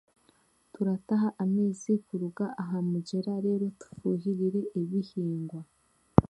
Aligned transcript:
Turataha 0.73 1.29
amaizi 1.43 1.91
kuruga 2.07 2.45
aha 2.61 2.77
mugyera 2.89 3.33
reero 3.43 3.67
tufuhirire 3.79 4.61
ebihingwa 4.81 5.61